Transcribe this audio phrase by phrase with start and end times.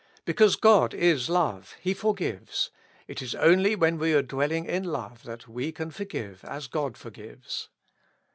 [0.25, 2.71] Because God is love, He forgives;
[3.07, 6.97] it is only when we are dwelling in love that we can forgive as God
[6.97, 7.69] forgives.